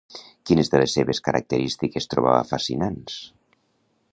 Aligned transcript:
Quines 0.49 0.71
de 0.75 0.79
les 0.83 0.95
seves 0.99 1.21
característiques 1.27 2.09
trobava 2.15 2.49
fascinants? 2.53 3.19